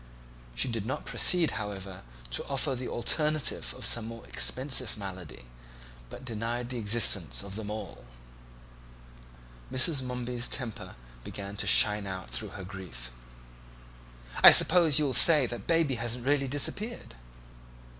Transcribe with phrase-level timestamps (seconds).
[0.55, 2.01] She did not proceed, however,
[2.31, 5.45] to offer the alternative of some more expensive malady,
[6.09, 8.03] but denied the existence of them all.
[9.71, 10.01] Mrs.
[10.01, 13.11] Momeby's temper began to shine out through her grief.
[14.43, 17.13] "I suppose you'll say next that Baby hasn't really disappeared."